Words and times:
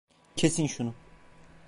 Kesin 0.35 0.65
şunu. 0.67 0.93